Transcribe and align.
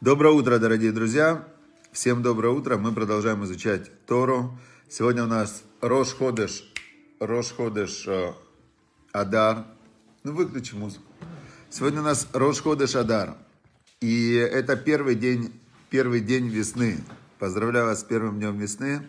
Доброе 0.00 0.32
утро, 0.32 0.60
дорогие 0.60 0.92
друзья! 0.92 1.44
Всем 1.90 2.22
доброе 2.22 2.50
утро! 2.50 2.76
Мы 2.76 2.92
продолжаем 2.92 3.42
изучать 3.42 3.90
Тору. 4.06 4.56
Сегодня 4.88 5.24
у 5.24 5.26
нас 5.26 5.64
Рош 5.80 6.14
Ходыш, 6.14 6.72
Рош 7.18 7.52
Ходыш 7.52 8.06
э, 8.06 8.32
Адар. 9.10 9.64
Ну, 10.22 10.34
выключи 10.34 10.76
музыку. 10.76 11.02
Сегодня 11.68 12.00
у 12.00 12.04
нас 12.04 12.28
Рош 12.32 12.62
Ходыш 12.62 12.94
Адар. 12.94 13.34
И 14.00 14.34
это 14.34 14.76
первый 14.76 15.16
день, 15.16 15.52
первый 15.90 16.20
день 16.20 16.46
весны. 16.46 16.98
Поздравляю 17.40 17.86
вас 17.86 18.02
с 18.02 18.04
первым 18.04 18.38
днем 18.38 18.56
весны. 18.56 19.04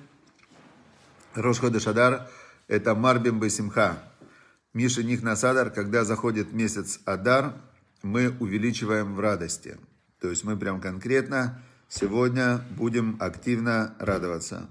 Рош 1.36 1.60
Ходыш 1.60 1.86
Адар– 1.86 2.32
это 2.68 2.96
Марбим 2.96 3.40
Бесимха. 3.40 4.02
Миша 4.74 5.04
Них 5.04 5.22
Насадар, 5.22 5.70
когда 5.70 6.04
заходит 6.04 6.52
месяц 6.52 7.00
Адар, 7.06 7.54
мы 8.02 8.36
увеличиваем 8.40 9.14
в 9.14 9.20
радости– 9.20 9.78
то 10.20 10.30
есть 10.30 10.44
мы 10.44 10.58
прям 10.58 10.82
конкретно 10.82 11.62
сегодня 11.88 12.62
будем 12.78 13.18
активно 13.20 13.96
радоваться. 14.00 14.70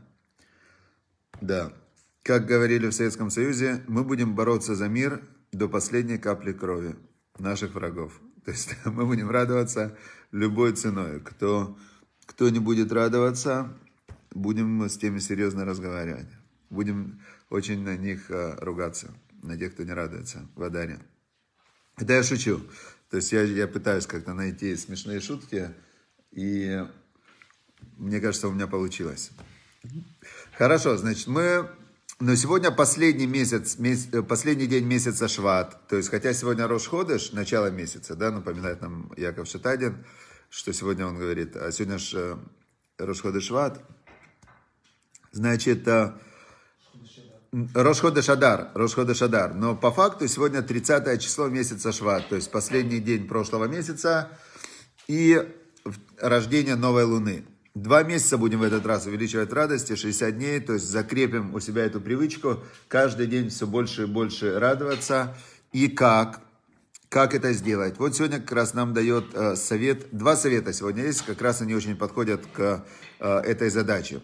Да. 1.41 1.73
Как 2.23 2.47
говорили 2.47 2.89
в 2.89 2.93
Советском 2.93 3.31
Союзе, 3.31 3.83
мы 3.89 4.05
будем 4.05 4.35
бороться 4.35 4.75
за 4.75 4.89
мир 4.89 5.23
до 5.53 5.69
последней 5.69 6.19
капли 6.19 6.53
крови 6.53 6.97
наших 7.39 7.75
врагов. 7.75 8.21
То 8.45 8.51
есть 8.51 8.77
мы 8.85 9.07
будем 9.07 9.31
радоваться 9.31 9.97
любой 10.31 10.73
ценой. 10.73 11.21
Кто, 11.21 11.79
кто 12.27 12.49
не 12.51 12.59
будет 12.59 12.93
радоваться, 12.93 13.73
будем 14.31 14.83
с 14.83 14.99
теми 14.99 15.19
серьезно 15.19 15.65
разговаривать. 15.65 16.29
Будем 16.71 17.23
очень 17.49 17.83
на 17.83 17.97
них 17.97 18.31
э, 18.31 18.57
ругаться, 18.61 19.15
на 19.43 19.57
тех, 19.57 19.73
кто 19.73 19.85
не 19.85 19.93
радуется 19.93 20.47
в 20.55 20.63
Адаре. 20.63 21.01
Это 21.97 22.13
я 22.13 22.23
шучу. 22.23 22.61
То 23.11 23.17
есть 23.17 23.33
я, 23.33 23.43
я 23.43 23.67
пытаюсь 23.67 24.07
как-то 24.07 24.35
найти 24.35 24.77
смешные 24.77 25.21
шутки, 25.21 25.75
и 26.31 26.85
мне 27.97 28.21
кажется, 28.21 28.49
у 28.49 28.53
меня 28.53 28.67
получилось. 28.67 29.31
Хорошо, 30.57 30.97
значит, 30.97 31.27
мы... 31.27 31.71
Но 32.21 32.35
сегодня 32.35 32.73
последний 32.73 33.29
месяц, 33.29 33.79
месяц, 33.79 34.09
э, 34.13 34.23
последний 34.23 34.67
день 34.67 34.85
месяца 34.85 35.29
Шват. 35.29 35.87
То 35.87 35.97
есть, 35.97 36.09
хотя 36.09 36.35
сегодня 36.35 36.67
Рош 36.67 36.89
Ходыш, 36.89 37.31
начало 37.31 37.71
месяца, 37.71 38.17
да, 38.17 38.33
напоминает 38.33 38.83
нам 38.83 39.13
Яков 39.17 39.47
Шатадин, 39.47 40.05
что 40.51 40.73
сегодня 40.73 41.07
он 41.07 41.17
говорит, 41.17 41.55
а 41.55 41.71
сегодня 41.71 41.99
же 41.99 42.41
э, 42.99 43.05
Рош 43.05 43.21
Ходыш 43.21 43.45
Шват. 43.45 43.81
Значит, 45.31 45.87
э, 45.87 46.13
Рошхода 47.53 48.21
Шадар, 48.21 48.69
Рошхода 48.75 49.15
Шадар. 49.15 49.55
Но 49.55 49.75
по 49.75 49.91
факту 49.91 50.29
сегодня 50.29 50.61
30 50.61 51.21
число 51.21 51.49
месяца 51.49 51.93
Шват, 51.93 52.29
то 52.29 52.37
есть 52.37 52.51
последний 52.51 53.01
день 53.01 53.27
прошлого 53.27 53.65
месяца 53.65 54.29
и 55.07 55.49
рождение 56.21 56.77
новой 56.77 57.05
луны. 57.05 57.45
Два 57.75 58.03
месяца 58.03 58.37
будем 58.37 58.59
в 58.59 58.65
этот 58.65 58.85
раз 58.85 59.07
увеличивать 59.07 59.53
радости, 59.53 59.95
60 59.95 60.37
дней, 60.37 60.61
то 60.61 60.75
есть 60.75 60.87
закрепим 60.87 61.55
у 61.55 61.61
себя 61.61 61.85
эту 61.85 62.01
привычку, 62.01 62.59
каждый 62.89 63.27
день 63.27 63.49
все 63.49 63.67
больше 63.67 64.03
и 64.03 64.07
больше 64.07 64.59
радоваться. 64.59 65.35
И 65.73 65.89
как? 65.89 66.41
Как 67.09 67.35
это 67.35 67.55
сделать? 67.55 67.99
Вот 67.99 68.15
сегодня 68.15 68.41
как 68.41 68.53
раз 68.53 68.75
нам 68.75 68.93
дает 68.93 69.33
э, 69.33 69.57
совет, 69.57 70.09
два 70.13 70.37
совета 70.37 70.75
сегодня 70.75 71.05
есть, 71.05 71.23
как 71.23 71.41
раз 71.41 71.63
они 71.63 71.75
очень 71.75 71.97
подходят 71.97 72.45
к 72.53 72.85
э, 73.21 73.39
этой 73.39 73.71
задаче 73.71 74.21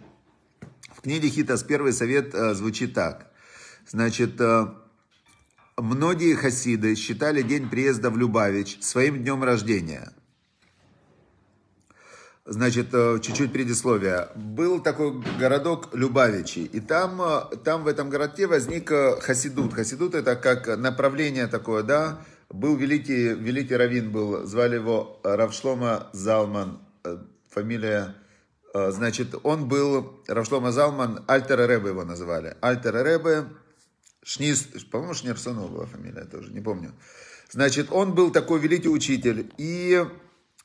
книге 1.04 1.28
Хитас 1.28 1.62
первый 1.62 1.92
совет 1.92 2.34
э, 2.34 2.54
звучит 2.54 2.94
так. 2.94 3.30
Значит, 3.86 4.40
э, 4.40 4.66
многие 5.76 6.34
хасиды 6.34 6.94
считали 6.94 7.42
день 7.42 7.68
приезда 7.68 8.10
в 8.10 8.16
Любавич 8.16 8.78
своим 8.80 9.22
днем 9.22 9.44
рождения. 9.44 10.14
Значит, 12.46 12.88
э, 12.94 13.18
чуть-чуть 13.20 13.52
предисловие. 13.52 14.28
Был 14.34 14.80
такой 14.80 15.22
городок 15.38 15.94
Любавичи, 15.94 16.60
и 16.60 16.80
там, 16.80 17.20
там 17.64 17.84
в 17.84 17.86
этом 17.86 18.08
городке 18.08 18.46
возник 18.46 18.90
хасидут. 19.20 19.74
Хасидут 19.74 20.14
это 20.14 20.36
как 20.36 20.78
направление 20.78 21.48
такое, 21.48 21.82
да. 21.82 22.24
Был 22.48 22.76
великий, 22.76 23.34
великий 23.34 23.76
раввин 23.76 24.10
был, 24.10 24.46
звали 24.46 24.76
его 24.76 25.20
Равшлома 25.22 26.08
Залман, 26.12 26.78
фамилия 27.50 28.14
значит, 28.74 29.34
он 29.42 29.68
был, 29.68 30.20
Равшлома 30.26 30.72
Залман, 30.72 31.24
Альтер 31.28 31.60
Ребе 31.60 31.90
его 31.90 32.04
называли. 32.04 32.56
Альтер 32.60 32.94
Ребе, 33.04 33.44
Шниз, 34.24 34.68
по-моему, 34.90 35.14
Шнерсонова 35.14 35.68
была 35.68 35.86
фамилия 35.86 36.24
тоже, 36.24 36.52
не 36.52 36.60
помню. 36.60 36.92
Значит, 37.50 37.88
он 37.92 38.14
был 38.14 38.30
такой 38.30 38.58
великий 38.58 38.88
учитель. 38.88 39.52
И 39.58 40.04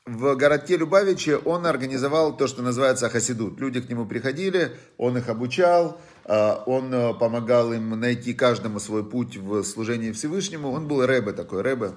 в 0.06 0.34
городке 0.34 0.76
Любавиче 0.76 1.36
он 1.36 1.66
организовал 1.66 2.36
то, 2.36 2.46
что 2.46 2.62
называется 2.62 3.08
хасидут. 3.08 3.60
Люди 3.60 3.80
к 3.80 3.88
нему 3.88 4.06
приходили, 4.06 4.72
он 4.96 5.16
их 5.16 5.28
обучал, 5.28 6.00
э, 6.24 6.54
он 6.66 6.92
э, 6.92 7.14
помогал 7.14 7.72
им 7.72 7.90
найти 8.00 8.34
каждому 8.34 8.80
свой 8.80 9.08
путь 9.08 9.36
в 9.36 9.62
служении 9.62 10.10
Всевышнему. 10.10 10.72
Он 10.72 10.88
был 10.88 11.04
Ребе 11.04 11.32
такой, 11.32 11.62
Ребе. 11.62 11.92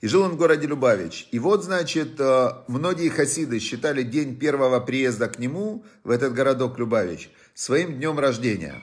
И 0.00 0.06
жил 0.06 0.22
он 0.22 0.32
в 0.32 0.36
городе 0.36 0.66
Любавич. 0.66 1.28
И 1.32 1.38
вот, 1.38 1.64
значит, 1.64 2.20
э, 2.20 2.50
многие 2.68 3.08
хасиды 3.08 3.58
считали 3.58 4.02
день 4.02 4.36
первого 4.36 4.78
приезда 4.78 5.28
к 5.28 5.38
нему, 5.38 5.84
в 6.04 6.10
этот 6.10 6.34
городок 6.34 6.78
Любавич, 6.78 7.30
своим 7.54 7.94
днем 7.94 8.18
рождения. 8.18 8.82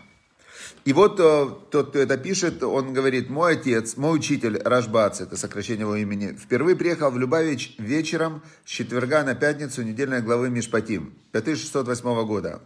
И 0.83 0.91
вот 0.91 1.19
э, 1.19 1.47
тот, 1.71 1.89
кто 1.89 1.99
это 1.99 2.17
пишет, 2.17 2.61
он 2.63 2.93
говорит, 2.93 3.29
мой 3.29 3.53
отец, 3.53 3.95
мой 3.95 4.17
учитель 4.17 4.57
Рашбац, 4.61 5.21
это 5.21 5.37
сокращение 5.37 5.81
его 5.81 5.95
имени, 5.95 6.33
впервые 6.33 6.75
приехал 6.75 7.11
в 7.11 7.17
Любавич 7.17 7.75
вечером 7.77 8.43
с 8.65 8.69
четверга 8.69 9.23
на 9.23 9.35
пятницу 9.35 9.83
недельной 9.83 10.21
главы 10.21 10.49
Мишпатим, 10.49 11.13
5608 11.31 12.27
года. 12.27 12.61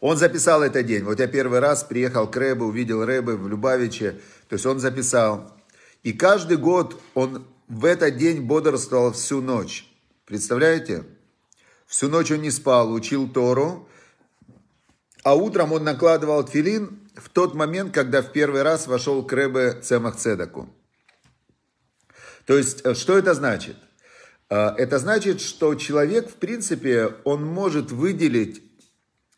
Он 0.00 0.16
записал 0.16 0.62
этот 0.62 0.86
день. 0.86 1.02
Вот 1.04 1.18
я 1.18 1.26
первый 1.26 1.58
раз 1.58 1.82
приехал 1.82 2.30
к 2.30 2.36
Рэбе, 2.36 2.62
увидел 2.62 3.04
Рэбе 3.04 3.32
в 3.32 3.48
Любавиче. 3.48 4.12
То 4.48 4.54
есть 4.54 4.66
он 4.66 4.78
записал. 4.78 5.55
И 6.06 6.12
каждый 6.12 6.56
год 6.56 7.02
он 7.14 7.44
в 7.66 7.84
этот 7.84 8.16
день 8.16 8.40
бодрствовал 8.40 9.10
всю 9.10 9.42
ночь. 9.42 9.92
Представляете? 10.24 11.02
Всю 11.84 12.08
ночь 12.08 12.30
он 12.30 12.42
не 12.42 12.52
спал, 12.52 12.92
учил 12.92 13.28
Тору. 13.28 13.88
А 15.24 15.34
утром 15.34 15.72
он 15.72 15.82
накладывал 15.82 16.44
тфилин 16.44 17.00
в 17.16 17.28
тот 17.28 17.56
момент, 17.56 17.92
когда 17.92 18.22
в 18.22 18.30
первый 18.30 18.62
раз 18.62 18.86
вошел 18.86 19.24
к 19.24 19.32
Ребе 19.32 19.80
Цемах 19.82 20.14
Цедаку. 20.14 20.72
То 22.44 22.56
есть, 22.56 22.82
э, 22.84 22.94
что 22.94 23.18
это 23.18 23.34
значит? 23.34 23.74
Э, 24.48 24.76
это 24.76 25.00
значит, 25.00 25.40
что 25.40 25.74
человек, 25.74 26.30
в 26.30 26.34
принципе, 26.34 27.16
он 27.24 27.44
может 27.44 27.90
выделить 27.90 28.62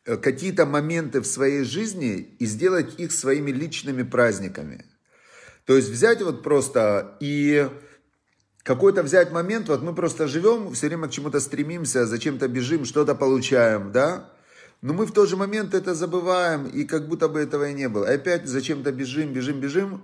э, 0.05 0.19
какие-то 0.19 0.67
моменты 0.67 1.23
в 1.23 1.27
своей 1.27 1.65
жизни 1.65 2.37
и 2.39 2.45
сделать 2.45 3.01
их 3.01 3.12
своими 3.12 3.53
личными 3.53 4.03
праздниками– 4.03 4.84
то 5.69 5.77
есть 5.77 5.91
взять 5.91 6.23
вот 6.23 6.43
просто 6.43 7.19
и 7.21 7.69
какой-то 8.62 9.03
взять 9.03 9.33
момент, 9.33 9.69
вот 9.69 9.83
мы 9.83 9.95
просто 9.95 10.27
живем, 10.27 10.73
все 10.73 10.87
время 10.87 11.09
к 11.09 11.11
чему-то 11.11 11.41
стремимся, 11.41 12.06
зачем-то 12.06 12.49
бежим, 12.49 12.87
что-то 12.87 13.15
получаем, 13.15 13.93
да? 13.93 14.31
Но 14.81 14.95
мы 14.95 15.05
в 15.05 15.12
тот 15.12 15.28
же 15.28 15.37
момент 15.37 15.75
это 15.75 15.95
забываем, 15.95 16.67
и 16.69 16.84
как 16.84 17.07
будто 17.07 17.28
бы 17.28 17.41
этого 17.41 17.69
и 17.69 17.75
не 17.75 17.87
было. 17.91 18.09
Опять 18.09 18.49
зачем-то 18.49 18.93
бежим, 18.93 19.34
бежим, 19.34 19.61
бежим, 19.61 20.03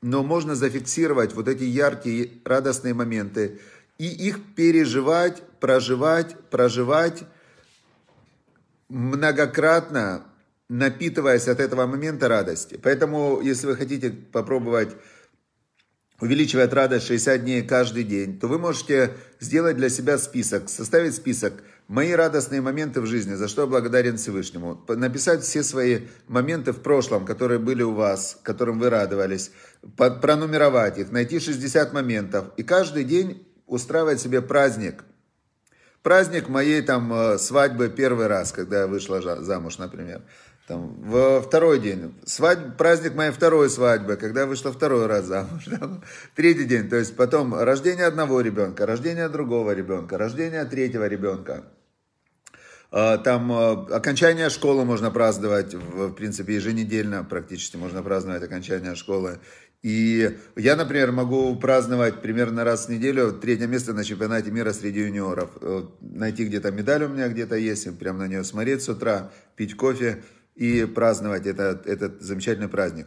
но 0.00 0.22
можно 0.22 0.54
зафиксировать 0.54 1.34
вот 1.34 1.48
эти 1.48 1.64
яркие, 1.64 2.30
радостные 2.44 2.94
моменты 2.94 3.58
и 3.98 4.06
их 4.06 4.38
переживать, 4.54 5.42
проживать, 5.58 6.36
проживать 6.50 7.24
многократно, 8.88 10.22
напитываясь 10.70 11.48
от 11.48 11.58
этого 11.58 11.84
момента 11.86 12.28
радости. 12.28 12.78
Поэтому, 12.80 13.40
если 13.42 13.66
вы 13.66 13.76
хотите 13.76 14.10
попробовать 14.10 14.90
увеличивать 16.20 16.72
радость 16.72 17.06
60 17.06 17.42
дней 17.42 17.62
каждый 17.62 18.04
день, 18.04 18.38
то 18.38 18.46
вы 18.46 18.58
можете 18.58 19.16
сделать 19.40 19.76
для 19.76 19.88
себя 19.88 20.16
список, 20.16 20.68
составить 20.68 21.16
список 21.16 21.54
«Мои 21.88 22.12
радостные 22.12 22.60
моменты 22.60 23.00
в 23.00 23.06
жизни, 23.06 23.34
за 23.34 23.48
что 23.48 23.62
я 23.62 23.66
благодарен 23.66 24.16
Всевышнему». 24.16 24.80
Написать 24.86 25.42
все 25.42 25.64
свои 25.64 26.02
моменты 26.28 26.72
в 26.72 26.82
прошлом, 26.82 27.26
которые 27.26 27.58
были 27.58 27.82
у 27.82 27.94
вас, 27.94 28.38
которым 28.44 28.78
вы 28.78 28.90
радовались, 28.90 29.50
пронумеровать 29.96 30.98
их, 30.98 31.10
найти 31.10 31.40
60 31.40 31.92
моментов 31.92 32.44
и 32.56 32.62
каждый 32.62 33.02
день 33.02 33.44
устраивать 33.66 34.20
себе 34.20 34.40
праздник. 34.40 35.02
Праздник 36.02 36.48
моей 36.48 36.80
там 36.80 37.12
э, 37.12 37.38
свадьбы 37.38 37.90
первый 37.90 38.26
раз, 38.26 38.52
когда 38.52 38.80
я 38.80 38.86
вышла 38.86 39.20
замуж, 39.42 39.76
например. 39.76 40.22
Там, 40.70 40.94
во 41.02 41.42
второй 41.42 41.80
день, 41.80 42.14
свадьба, 42.24 42.70
праздник 42.70 43.16
моей 43.16 43.32
второй 43.32 43.68
свадьбы, 43.68 44.14
когда 44.14 44.46
вышла 44.46 44.70
второй 44.70 45.06
раз 45.06 45.24
замуж. 45.24 45.64
Там, 45.80 46.04
третий 46.36 46.62
день, 46.62 46.88
то 46.88 46.94
есть 46.94 47.16
потом 47.16 47.52
рождение 47.54 48.06
одного 48.06 48.40
ребенка, 48.40 48.86
рождение 48.86 49.28
другого 49.28 49.72
ребенка, 49.72 50.16
рождение 50.16 50.64
третьего 50.64 51.08
ребенка. 51.08 51.64
А, 52.92 53.18
там 53.18 53.50
а, 53.50 53.72
окончание 53.90 54.48
школы 54.48 54.84
можно 54.84 55.10
праздновать, 55.10 55.74
в 55.74 56.12
принципе, 56.12 56.54
еженедельно 56.54 57.24
практически 57.24 57.76
можно 57.76 58.00
праздновать 58.04 58.44
окончание 58.44 58.94
школы. 58.94 59.40
И 59.82 60.38
я, 60.54 60.76
например, 60.76 61.10
могу 61.10 61.56
праздновать 61.56 62.22
примерно 62.22 62.62
раз 62.62 62.86
в 62.86 62.90
неделю 62.90 63.32
третье 63.32 63.66
место 63.66 63.92
на 63.92 64.04
чемпионате 64.04 64.52
мира 64.52 64.72
среди 64.72 65.00
юниоров. 65.00 65.50
Найти 66.00 66.44
где-то 66.44 66.70
медаль 66.70 67.02
у 67.02 67.08
меня 67.08 67.28
где-то 67.28 67.56
есть, 67.56 67.98
прям 67.98 68.18
на 68.18 68.28
нее 68.28 68.44
смотреть 68.44 68.82
с 68.82 68.88
утра, 68.88 69.32
пить 69.56 69.74
кофе 69.76 70.22
и 70.60 70.84
праздновать 70.84 71.46
этот, 71.46 71.86
этот 71.86 72.20
замечательный 72.20 72.68
праздник. 72.68 73.06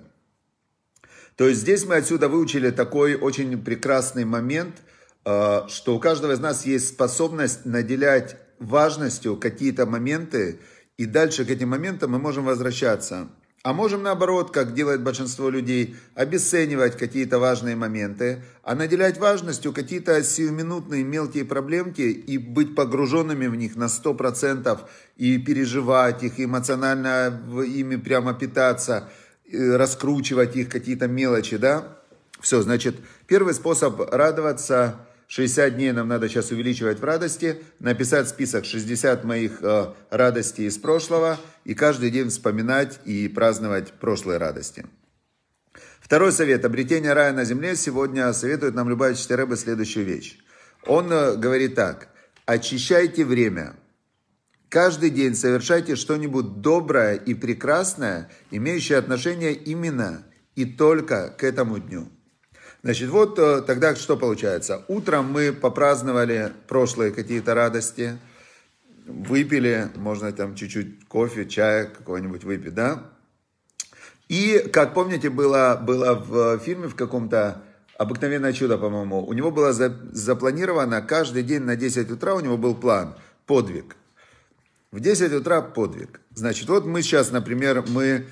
То 1.35 1.47
есть 1.47 1.61
здесь 1.61 1.85
мы 1.85 1.97
отсюда 1.97 2.27
выучили 2.27 2.71
такой 2.71 3.13
очень 3.13 3.63
прекрасный 3.63 4.25
момент, 4.25 4.81
э, 5.23 5.61
что 5.67 5.95
у 5.95 6.00
каждого 6.00 6.31
из 6.31 6.39
нас 6.39 6.65
есть 6.65 6.89
способность 6.89 7.65
наделять 7.65 8.38
важностью 8.57 9.38
какие-то 9.38 9.85
моменты, 9.85 10.61
и 10.97 11.05
дальше 11.05 11.45
к 11.45 11.51
этим 11.51 11.69
моментам 11.69 12.11
мы 12.11 12.17
можем 12.17 12.45
возвращаться. 12.45 13.29
А 13.63 13.71
можем 13.71 14.04
наоборот, 14.04 14.51
как 14.51 14.74
делает 14.74 15.04
большинство 15.04 15.50
людей, 15.50 15.95
обесценивать 16.15 16.98
какие-то 16.98 17.39
важные 17.39 17.77
моменты, 17.77 18.44
а 18.62 18.75
наделять 18.75 19.18
важностью 19.18 19.71
какие-то 19.71 20.21
сиюминутные 20.21 21.06
мелкие 21.06 21.45
проблемки 21.45 22.01
и 22.01 22.38
быть 22.38 22.75
погруженными 22.75 23.48
в 23.48 23.56
них 23.56 23.77
на 23.77 23.86
100% 23.86 24.81
и 25.15 25.38
переживать 25.38 26.24
их, 26.24 26.42
эмоционально 26.42 27.42
ими 27.65 27.95
прямо 27.95 28.33
питаться, 28.33 29.10
раскручивать 29.50 30.57
их 30.57 30.68
какие-то 30.68 31.07
мелочи, 31.07 31.56
да? 31.56 32.00
Все, 32.42 32.62
значит, 32.62 32.98
первый 33.27 33.54
способ 33.54 33.98
радоваться– 34.12 35.00
60 35.28 35.75
дней 35.75 35.92
нам 35.92 36.08
надо 36.08 36.30
сейчас 36.30 36.52
увеличивать 36.52 37.00
в 37.00 37.04
радости, 37.04 37.58
написать 37.80 38.30
список 38.30 38.66
60 38.66 39.24
моих 39.24 39.62
э, 39.62 39.94
радостей 40.10 40.68
из 40.68 40.78
прошлого 40.78 41.40
и 41.66 41.74
каждый 41.74 42.12
день 42.12 42.30
вспоминать 42.30 43.00
и 43.06 43.28
праздновать 43.28 43.94
прошлые 43.94 44.38
радости. 44.38 44.86
Второй 46.00 46.31
совет. 46.31 46.66
Обретение 46.66 47.14
рая 47.14 47.31
на 47.31 47.46
земле 47.46 47.75
сегодня 47.75 48.31
советует 48.34 48.75
нам 48.75 48.90
любая 48.90 49.16
Рэбе 49.30 49.56
следующую 49.56 50.06
вещь. 50.06 50.38
Он 50.86 51.12
э, 51.12 51.36
говорит 51.38 51.75
так. 51.75 52.10
Очищайте 52.46 53.24
время. 53.24 53.75
Каждый 54.68 55.12
день 55.12 55.34
совершайте 55.34 55.96
что-нибудь 55.96 56.62
доброе 56.62 57.16
и 57.16 57.34
прекрасное, 57.34 58.30
имеющее 58.52 58.98
отношение 58.98 59.54
именно 59.54 60.25
и 60.56 60.66
только 60.66 61.30
к 61.30 61.44
этому 61.44 61.80
дню. 61.80 62.10
Значит, 62.83 63.09
вот 63.09 63.39
э, 63.39 63.62
тогда 63.62 63.95
что 63.95 64.18
получается? 64.18 64.83
Утром 64.89 65.31
мы 65.31 65.53
попраздновали 65.53 66.51
прошлые 66.68 67.12
какие-то 67.12 67.56
радости, 67.56 68.18
выпили, 69.06 69.88
можно 69.95 70.33
там 70.33 70.53
чуть-чуть 70.53 71.07
кофе, 71.07 71.45
чая 71.45 71.85
какой-нибудь 71.85 72.44
выпить, 72.44 72.74
да? 72.74 73.09
И, 74.27 74.69
как 74.74 74.94
помните, 74.94 75.30
было, 75.30 75.81
было 75.81 76.13
в 76.13 76.59
фильме 76.59 76.89
в 76.89 76.95
каком-то 76.95 77.63
«Обыкновенное 77.97 78.51
чудо», 78.51 78.77
по-моему, 78.77 79.25
у 79.25 79.31
него 79.31 79.50
было 79.50 79.71
за, 79.71 79.97
запланировано 80.12 81.01
каждый 81.01 81.44
день 81.44 81.62
на 81.62 81.77
10 81.77 82.12
утра, 82.12 82.36
у 82.36 82.41
него 82.41 82.57
был 82.57 82.75
план, 82.75 83.15
подвиг. 83.45 83.95
В 84.91 85.00
10 85.00 85.31
утра 85.31 85.62
подвиг. 85.62 86.19
Значит, 86.33 86.68
вот 86.68 86.86
мы 86.86 87.01
сейчас, 87.01 87.31
например, 87.31 87.86
мы 87.88 88.25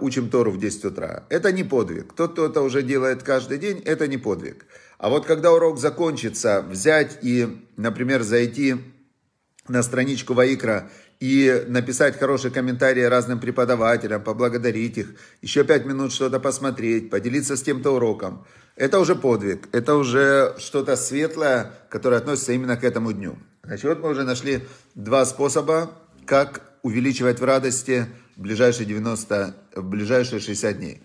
учим 0.00 0.30
Тору 0.30 0.50
в 0.50 0.58
10 0.58 0.84
утра. 0.86 1.24
Это 1.28 1.52
не 1.52 1.62
подвиг. 1.62 2.12
Тот, 2.14 2.32
кто 2.32 2.46
это 2.46 2.62
уже 2.62 2.82
делает 2.82 3.22
каждый 3.22 3.58
день, 3.58 3.82
это 3.84 4.06
не 4.08 4.16
подвиг. 4.16 4.64
А 4.98 5.10
вот 5.10 5.26
когда 5.26 5.52
урок 5.52 5.78
закончится, 5.78 6.64
взять 6.68 7.18
и, 7.22 7.62
например, 7.76 8.22
зайти 8.22 8.76
на 9.68 9.82
страничку 9.82 10.34
Ваикра 10.34 10.90
и 11.20 11.64
написать 11.68 12.18
хорошие 12.18 12.50
комментарии 12.50 13.02
разным 13.02 13.40
преподавателям, 13.40 14.22
поблагодарить 14.22 14.98
их, 14.98 15.14
еще 15.42 15.64
пять 15.64 15.84
минут 15.84 16.12
что-то 16.12 16.40
посмотреть, 16.40 17.10
поделиться 17.10 17.56
с 17.56 17.62
тем-то 17.62 17.94
уроком. 17.94 18.46
Это 18.76 18.98
уже 18.98 19.14
подвиг, 19.14 19.68
это 19.72 19.94
уже 19.94 20.54
что-то 20.58 20.96
светлое, 20.96 21.72
которое 21.88 22.16
относится 22.16 22.52
именно 22.52 22.76
к 22.76 22.84
этому 22.84 23.12
дню. 23.12 23.38
Значит, 23.64 23.84
вот 23.84 24.02
мы 24.02 24.10
уже 24.10 24.24
нашли 24.24 24.60
два 24.94 25.24
способа, 25.24 25.90
как 26.26 26.62
увеличивать 26.82 27.40
в 27.40 27.44
радости 27.44 28.06
в 28.36 28.42
ближайшие 28.42 28.86
90, 28.86 29.56
в 29.76 29.88
ближайшие 29.88 30.40
60 30.40 30.78
дней. 30.78 31.02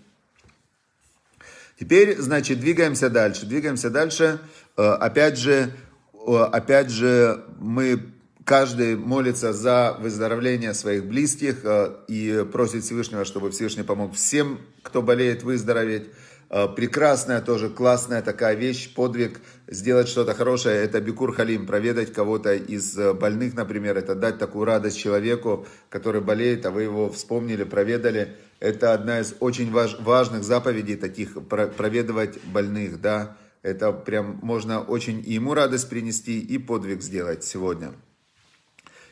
Теперь, 1.78 2.18
значит, 2.18 2.60
двигаемся 2.60 3.10
дальше. 3.10 3.46
Двигаемся 3.46 3.90
дальше. 3.90 4.38
Э, 4.76 4.90
опять 4.92 5.38
же, 5.38 5.72
э, 6.14 6.36
опять 6.52 6.90
же, 6.90 7.44
мы 7.58 8.12
каждый 8.44 8.96
молится 8.96 9.52
за 9.52 9.96
выздоровление 9.98 10.74
своих 10.74 11.06
близких 11.06 11.60
э, 11.64 11.96
и 12.08 12.46
просит 12.52 12.84
Всевышнего, 12.84 13.24
чтобы 13.24 13.50
Всевышний 13.50 13.82
помог 13.82 14.14
всем, 14.14 14.60
кто 14.82 15.02
болеет, 15.02 15.42
выздороветь. 15.42 16.10
Э, 16.54 16.68
прекрасная 16.68 17.40
тоже, 17.40 17.70
классная 17.70 18.20
такая 18.20 18.54
вещь, 18.54 18.92
подвиг, 18.92 19.40
сделать 19.68 20.06
что-то 20.06 20.34
хорошее, 20.34 20.84
это 20.84 21.00
бикур 21.00 21.34
халим, 21.34 21.66
проведать 21.66 22.12
кого-то 22.12 22.52
из 22.54 22.96
э, 22.98 23.14
больных, 23.14 23.54
например, 23.54 23.96
это 23.96 24.14
дать 24.14 24.38
такую 24.38 24.66
радость 24.66 24.98
человеку, 24.98 25.66
который 25.88 26.20
болеет, 26.20 26.66
а 26.66 26.70
вы 26.70 26.82
его 26.82 27.10
вспомнили, 27.10 27.64
проведали. 27.64 28.36
Это 28.60 28.92
одна 28.92 29.20
из 29.20 29.34
очень 29.40 29.72
важ, 29.72 29.96
важных 30.00 30.44
заповедей 30.44 30.96
таких, 30.96 31.42
проведывать 31.48 32.38
больных, 32.44 33.00
да. 33.00 33.38
Это 33.62 33.92
прям 33.92 34.38
можно 34.42 34.82
очень 34.82 35.22
и 35.24 35.32
ему 35.32 35.54
радость 35.54 35.88
принести, 35.88 36.38
и 36.38 36.58
подвиг 36.58 37.00
сделать 37.00 37.44
сегодня. 37.44 37.92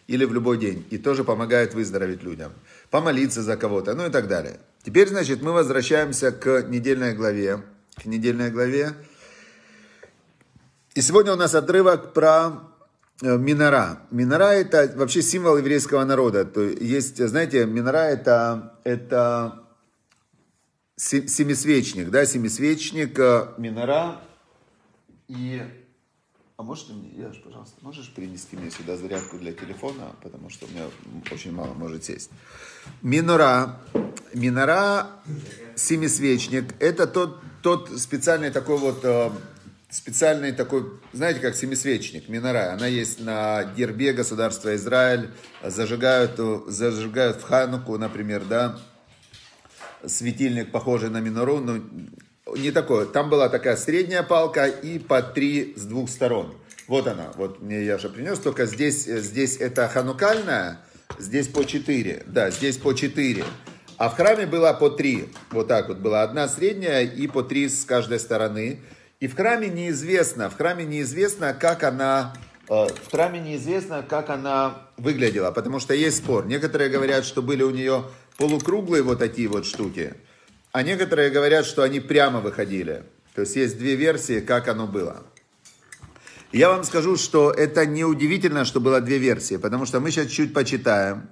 Или 0.08 0.24
в 0.24 0.34
любой 0.34 0.58
день. 0.58 0.84
И 0.90 0.98
тоже 0.98 1.22
помогает 1.22 1.72
выздороветь 1.72 2.22
людям. 2.22 2.52
Помолиться 2.90 3.42
за 3.42 3.56
кого-то, 3.56 3.94
ну 3.94 4.06
и 4.06 4.10
так 4.10 4.28
далее. 4.28 4.60
Теперь, 4.82 5.08
значит, 5.08 5.42
мы 5.42 5.52
возвращаемся 5.52 6.32
к 6.32 6.62
недельной 6.62 7.14
главе. 7.14 7.62
К 7.96 8.06
недельной 8.06 8.50
главе. 8.50 8.94
И 10.94 11.02
сегодня 11.02 11.32
у 11.32 11.36
нас 11.36 11.54
отрывок 11.54 12.12
про 12.12 12.62
э, 13.22 13.36
Минора. 13.36 14.00
Минора 14.10 14.52
это 14.54 14.92
вообще 14.96 15.22
символ 15.22 15.58
еврейского 15.58 16.04
народа. 16.04 16.44
То 16.44 16.62
есть, 16.62 17.24
знаете, 17.24 17.66
Минора 17.66 18.08
это, 18.08 18.74
это 18.82 19.62
семисвечник, 20.96 22.10
да, 22.10 22.26
семисвечник, 22.26 23.18
э, 23.18 23.48
Минора. 23.56 24.20
И 25.28 25.62
а 26.60 26.62
можешь 26.62 26.84
ты 26.84 26.92
мне, 26.92 27.08
Яш, 27.16 27.40
пожалуйста, 27.42 27.74
можешь 27.80 28.10
принести 28.10 28.54
мне 28.54 28.70
сюда 28.70 28.98
зарядку 28.98 29.38
для 29.38 29.52
телефона, 29.52 30.14
потому 30.22 30.50
что 30.50 30.66
у 30.66 30.68
меня 30.68 30.82
очень 31.32 31.52
мало 31.52 31.72
может 31.72 32.04
сесть. 32.04 32.30
Минора, 33.00 33.80
минора, 34.34 35.06
семисвечник, 35.74 36.74
это 36.78 37.06
тот, 37.06 37.40
тот 37.62 37.98
специальный 37.98 38.50
такой 38.50 38.76
вот, 38.76 39.00
э, 39.04 39.30
специальный 39.88 40.52
такой, 40.52 41.00
знаете, 41.14 41.40
как 41.40 41.56
семисвечник, 41.56 42.28
минора, 42.28 42.74
она 42.74 42.86
есть 42.86 43.20
на 43.20 43.64
гербе 43.64 44.12
государства 44.12 44.76
Израиль, 44.76 45.30
зажигают, 45.64 46.38
зажигают 46.66 47.38
в 47.38 47.42
Хануку, 47.44 47.96
например, 47.96 48.44
да, 48.44 48.78
светильник, 50.04 50.70
похожий 50.70 51.08
на 51.08 51.20
минору, 51.20 51.58
но 51.60 51.80
не 52.56 52.70
такое. 52.70 53.06
Там 53.06 53.30
была 53.30 53.48
такая 53.48 53.76
средняя 53.76 54.22
палка 54.22 54.66
и 54.66 54.98
по 54.98 55.22
три 55.22 55.74
с 55.76 55.82
двух 55.82 56.08
сторон. 56.08 56.54
Вот 56.86 57.06
она. 57.06 57.32
Вот 57.36 57.60
мне 57.60 57.84
Яша 57.84 58.08
принес. 58.08 58.38
Только 58.38 58.66
здесь, 58.66 59.04
здесь 59.04 59.56
это 59.58 59.88
ханукальная, 59.88 60.80
здесь 61.18 61.48
по 61.48 61.64
четыре. 61.64 62.24
Да, 62.26 62.50
здесь 62.50 62.78
по 62.78 62.94
четыре. 62.94 63.44
А 63.96 64.08
в 64.08 64.16
храме 64.16 64.46
было 64.46 64.72
по 64.72 64.90
три. 64.90 65.28
Вот 65.50 65.68
так 65.68 65.88
вот. 65.88 65.98
Была 65.98 66.22
одна 66.22 66.48
средняя 66.48 67.02
и 67.02 67.26
по 67.26 67.42
три 67.42 67.68
с 67.68 67.84
каждой 67.84 68.18
стороны. 68.18 68.80
И 69.20 69.28
в 69.28 69.36
храме 69.36 69.68
неизвестно, 69.68 70.48
в 70.48 70.56
храме 70.56 70.86
неизвестно, 70.86 71.52
как 71.52 71.84
она, 71.84 72.32
э, 72.70 72.72
в 72.72 73.10
храме 73.10 73.38
неизвестно, 73.38 74.02
как 74.02 74.30
она 74.30 74.88
выглядела, 74.96 75.50
потому 75.50 75.78
что 75.78 75.92
есть 75.92 76.16
спор. 76.16 76.46
Некоторые 76.46 76.88
говорят, 76.88 77.26
что 77.26 77.42
были 77.42 77.62
у 77.62 77.70
нее 77.70 78.04
полукруглые 78.38 79.02
вот 79.02 79.18
такие 79.18 79.46
вот 79.48 79.66
штуки, 79.66 80.14
а 80.72 80.82
некоторые 80.82 81.30
говорят, 81.30 81.66
что 81.66 81.82
они 81.82 82.00
прямо 82.00 82.40
выходили. 82.40 83.04
То 83.34 83.42
есть 83.42 83.56
есть 83.56 83.78
две 83.78 83.96
версии, 83.96 84.40
как 84.40 84.68
оно 84.68 84.86
было. 84.86 85.22
Я 86.52 86.70
вам 86.70 86.84
скажу, 86.84 87.16
что 87.16 87.52
это 87.52 87.86
не 87.86 88.04
удивительно, 88.04 88.64
что 88.64 88.80
было 88.80 89.00
две 89.00 89.18
версии, 89.18 89.56
потому 89.56 89.86
что 89.86 90.00
мы 90.00 90.10
сейчас 90.10 90.28
чуть 90.28 90.52
почитаем. 90.52 91.28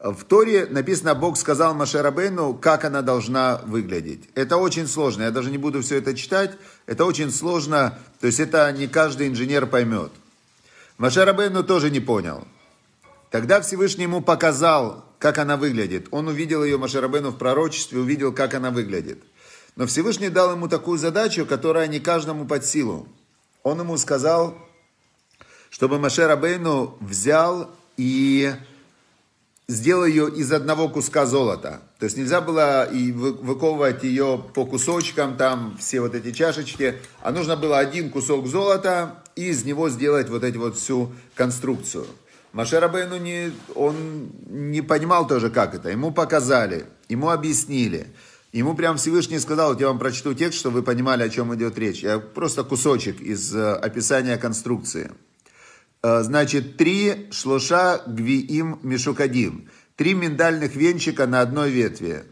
В 0.00 0.24
Торе 0.24 0.66
написано, 0.66 1.14
Бог 1.14 1.36
сказал 1.36 1.74
Машерабейну, 1.74 2.54
как 2.54 2.84
она 2.84 3.02
должна 3.02 3.60
выглядеть. 3.66 4.28
Это 4.34 4.56
очень 4.56 4.86
сложно, 4.86 5.24
я 5.24 5.30
даже 5.30 5.50
не 5.50 5.58
буду 5.58 5.82
все 5.82 5.98
это 5.98 6.14
читать. 6.14 6.56
Это 6.86 7.04
очень 7.04 7.30
сложно, 7.30 7.98
то 8.18 8.26
есть 8.26 8.40
это 8.40 8.72
не 8.72 8.88
каждый 8.88 9.28
инженер 9.28 9.66
поймет. 9.66 10.10
Машерабейну 10.96 11.62
тоже 11.62 11.90
не 11.90 12.00
понял. 12.00 12.48
Тогда 13.30 13.60
Всевышний 13.60 14.04
ему 14.04 14.20
показал, 14.20 15.04
как 15.18 15.38
она 15.38 15.56
выглядит. 15.56 16.08
Он 16.10 16.28
увидел 16.28 16.64
ее, 16.64 16.78
Машарабену, 16.78 17.30
в 17.30 17.38
пророчестве, 17.38 18.00
увидел, 18.00 18.32
как 18.32 18.54
она 18.54 18.70
выглядит. 18.70 19.22
Но 19.76 19.86
Всевышний 19.86 20.30
дал 20.30 20.52
ему 20.52 20.68
такую 20.68 20.98
задачу, 20.98 21.46
которая 21.46 21.86
не 21.86 22.00
каждому 22.00 22.46
под 22.46 22.66
силу. 22.66 23.06
Он 23.62 23.78
ему 23.78 23.96
сказал, 23.98 24.58
чтобы 25.70 25.98
Машерабейну 25.98 26.96
взял 27.00 27.70
и 27.96 28.52
сделал 29.68 30.04
ее 30.04 30.28
из 30.28 30.50
одного 30.50 30.88
куска 30.88 31.26
золота. 31.26 31.80
То 32.00 32.04
есть 32.06 32.16
нельзя 32.16 32.40
было 32.40 32.84
и 32.90 33.12
выковывать 33.12 34.02
ее 34.02 34.44
по 34.52 34.66
кусочкам, 34.66 35.36
там 35.36 35.76
все 35.78 36.00
вот 36.00 36.16
эти 36.16 36.32
чашечки, 36.32 36.96
а 37.22 37.30
нужно 37.30 37.56
было 37.56 37.78
один 37.78 38.10
кусок 38.10 38.48
золота 38.48 39.22
и 39.36 39.50
из 39.50 39.64
него 39.64 39.88
сделать 39.88 40.28
вот 40.28 40.42
эти 40.42 40.56
вот 40.56 40.76
всю 40.76 41.12
конструкцию. 41.36 42.06
Машер 42.52 42.82
Абейну 42.82 43.16
не, 43.16 43.52
он 43.76 44.32
не 44.46 44.82
понимал 44.82 45.26
тоже, 45.26 45.50
как 45.50 45.74
это. 45.74 45.90
Ему 45.90 46.10
показали, 46.10 46.86
ему 47.08 47.30
объяснили. 47.30 48.08
Ему 48.52 48.74
прям 48.74 48.96
Всевышний 48.96 49.38
сказал, 49.38 49.70
вот 49.70 49.80
я 49.80 49.86
вам 49.86 50.00
прочту 50.00 50.34
текст, 50.34 50.58
чтобы 50.58 50.78
вы 50.78 50.82
понимали, 50.82 51.22
о 51.22 51.28
чем 51.28 51.54
идет 51.54 51.78
речь. 51.78 52.02
Я 52.02 52.18
просто 52.18 52.64
кусочек 52.64 53.20
из 53.20 53.54
э, 53.54 53.74
описания 53.74 54.36
конструкции. 54.38 55.12
Э, 56.02 56.22
значит, 56.22 56.76
три 56.76 57.28
שלושה 57.30 58.02
גביעים 58.08 58.80
משוקדים. 58.82 59.68
Три 59.94 60.14
миндальных 60.14 60.74
венчика 60.74 61.28
на 61.28 61.42
одной 61.42 61.70
ветви. 61.70 62.24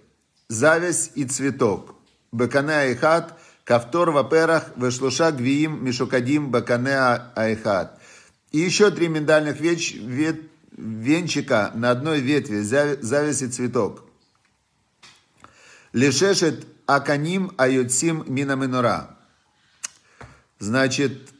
Завязь 0.48 1.12
и 1.14 1.24
цветок. 1.24 1.94
בקנה 2.32 2.72
האחד, 2.72 3.38
כפתור 3.62 4.10
ופרח, 4.10 4.72
ושלושה 4.76 5.30
גביעים 5.30 5.84
משוקדים 5.84 6.50
בקנה 6.50 6.98
האחד. 7.36 7.97
И 8.52 8.58
еще 8.58 8.90
три 8.90 9.08
миндальных 9.08 9.60
веч, 9.60 9.94
вет, 9.94 10.40
венчика 10.72 11.72
на 11.74 11.90
одной 11.90 12.20
ветви, 12.20 12.56
и 12.58 13.46
цветок. 13.48 14.04
Лешешет 15.92 16.66
аканим 16.86 17.52
аюцим 17.56 18.24
минаминура. 18.26 19.18
Значит, 20.58 21.30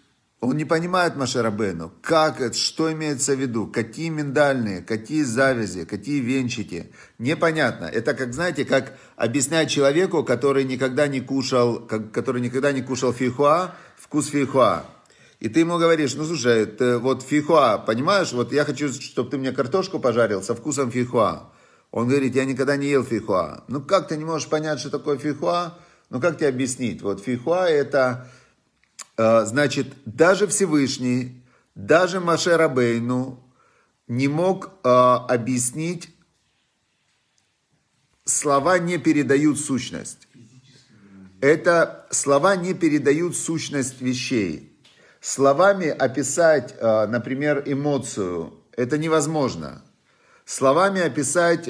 он 0.41 0.57
не 0.57 0.65
понимает 0.65 1.17
Машарабену, 1.17 1.93
как 2.01 2.41
это, 2.41 2.57
что 2.57 2.93
имеется 2.93 3.35
в 3.35 3.41
виду, 3.41 3.67
какие 3.67 4.09
миндальные, 4.09 4.83
какие 4.83 5.23
завязи, 5.23 5.85
какие 5.85 6.21
венчики. 6.21 6.93
Непонятно. 7.19 7.87
Это 7.87 8.15
как, 8.15 8.33
знаете, 8.33 8.65
как 8.65 8.97
объяснять 9.17 9.71
человеку, 9.71 10.23
который 10.23 10.63
никогда 10.65 11.09
не 11.09 11.21
кушал, 11.21 11.81
который 11.81 12.41
никогда 12.41 12.71
не 12.71 12.83
кушал 12.83 13.13
фихуа, 13.13 13.75
вкус 13.97 14.29
фихуа. 14.29 14.85
И 15.41 15.49
ты 15.49 15.61
ему 15.61 15.79
говоришь, 15.79 16.15
ну 16.15 16.25
слушай, 16.25 16.67
ты, 16.67 16.99
вот 16.99 17.23
фихуа, 17.23 17.79
понимаешь, 17.79 18.33
вот 18.33 18.53
я 18.53 18.65
хочу, 18.65 18.93
чтобы 18.93 19.31
ты 19.31 19.39
мне 19.39 19.53
картошку 19.53 20.01
пожарил 20.01 20.43
со 20.43 20.55
вкусом 20.55 20.91
фихуа. 20.91 21.53
Он 21.91 22.09
говорит, 22.09 22.35
я 22.35 22.45
никогда 22.45 22.77
не 22.77 22.89
ел 22.89 23.05
фихуа. 23.05 23.65
Ну 23.69 23.81
как 23.81 24.09
ты 24.09 24.17
не 24.17 24.25
можешь 24.25 24.49
понять, 24.49 24.81
что 24.81 24.91
такое 24.91 25.17
фихуа? 25.17 25.79
Ну 26.11 26.21
как 26.21 26.39
тебе 26.39 26.49
объяснить? 26.49 27.03
Вот 27.03 27.23
фихуа 27.23 27.69
это 27.69 28.29
Э, 29.19 29.45
значит, 29.45 29.89
даже 30.05 30.47
Всевышний, 30.47 31.43
даже 31.75 32.21
Маше 32.21 32.57
Рабейну 32.57 33.43
не 34.07 34.29
мог 34.29 34.71
э, 34.85 34.89
объяснить, 34.89 36.09
слова 38.25 38.79
не 38.79 38.97
передают 38.99 39.59
сущность. 39.59 40.29
Это 41.41 42.07
слова 42.11 42.55
не 42.57 42.75
передают 42.75 43.37
сущность 43.37 44.01
вещей. 44.01 44.78
Словами 45.21 45.89
описать, 45.89 46.75
э, 46.79 47.07
например, 47.07 47.63
эмоцию, 47.67 48.55
это 48.77 48.99
невозможно. 48.99 49.83
Словами 50.45 51.01
описать 51.03 51.69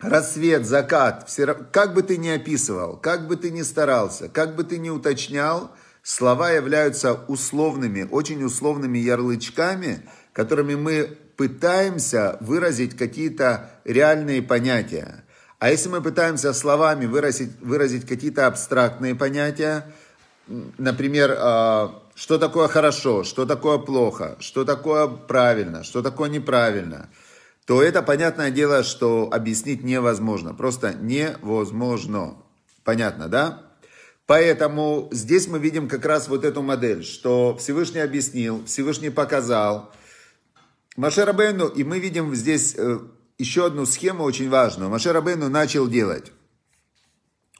рассвет, 0.00 0.66
закат, 0.66 1.28
все, 1.28 1.46
как 1.54 1.94
бы 1.94 2.02
ты 2.02 2.16
ни 2.16 2.28
описывал, 2.28 2.96
как 2.96 3.26
бы 3.26 3.36
ты 3.36 3.50
ни 3.50 3.62
старался, 3.62 4.28
как 4.28 4.54
бы 4.56 4.64
ты 4.64 4.78
ни 4.78 4.90
уточнял, 4.90 5.70
слова 6.02 6.50
являются 6.50 7.14
условными, 7.14 8.06
очень 8.10 8.42
условными 8.44 8.98
ярлычками, 8.98 10.08
которыми 10.32 10.74
мы 10.74 11.18
пытаемся 11.36 12.36
выразить 12.40 12.96
какие-то 12.96 13.70
реальные 13.84 14.42
понятия. 14.42 15.24
А 15.58 15.70
если 15.70 15.88
мы 15.88 16.02
пытаемся 16.02 16.52
словами 16.52 17.06
выразить, 17.06 17.58
выразить 17.60 18.06
какие-то 18.06 18.46
абстрактные 18.46 19.14
понятия, 19.14 19.86
например, 20.46 21.36
а, 21.38 22.02
что 22.14 22.38
такое 22.38 22.68
хорошо, 22.68 23.24
что 23.24 23.46
такое 23.46 23.78
плохо, 23.78 24.36
что 24.40 24.64
такое 24.64 25.06
правильно, 25.06 25.84
что 25.84 26.02
такое 26.02 26.28
неправильно– 26.30 27.10
то 27.66 27.82
это 27.82 28.02
понятное 28.02 28.50
дело, 28.50 28.82
что 28.82 29.30
объяснить 29.32 29.82
невозможно. 29.82 30.54
Просто 30.54 30.94
невозможно. 30.94 32.36
Понятно, 32.82 33.28
да? 33.28 33.62
Поэтому 34.26 35.08
здесь 35.12 35.48
мы 35.48 35.58
видим 35.58 35.88
как 35.88 36.04
раз 36.04 36.28
вот 36.28 36.44
эту 36.44 36.62
модель, 36.62 37.02
что 37.04 37.56
Всевышний 37.56 38.00
объяснил, 38.00 38.64
Всевышний 38.66 39.10
показал. 39.10 39.92
Машер 40.96 41.28
Абейну, 41.28 41.66
и 41.66 41.84
мы 41.84 41.98
видим 41.98 42.34
здесь 42.34 42.74
э, 42.76 43.00
еще 43.38 43.66
одну 43.66 43.84
схему 43.84 44.24
очень 44.24 44.48
важную. 44.48 44.90
Машер 44.90 45.16
Абейну 45.16 45.48
начал 45.48 45.88
делать. 45.88 46.32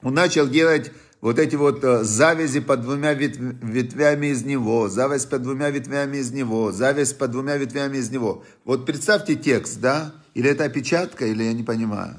Он 0.01 0.13
начал 0.13 0.47
делать 0.47 0.91
вот 1.25 1.39
эти 1.39 1.55
вот 1.55 1.83
э, 1.83 2.03
завязи 2.03 2.59
под 2.59 2.81
двумя 2.81 3.15
ветвями 3.15 4.27
из 4.27 4.45
него, 4.45 4.89
завязь 4.89 5.25
под 5.25 5.41
двумя 5.41 5.71
ветвями 5.71 6.17
из 6.17 6.31
него, 6.31 6.71
завязь 6.71 7.13
под 7.13 7.31
двумя 7.31 7.57
ветвями 7.57 7.97
из 7.97 8.11
него. 8.11 8.43
Вот 8.63 8.85
представьте 8.85 9.35
текст, 9.35 9.79
да? 9.79 10.13
Или 10.35 10.51
это 10.51 10.65
опечатка, 10.65 11.25
или 11.25 11.41
я 11.41 11.53
не 11.53 11.63
понимаю. 11.63 12.17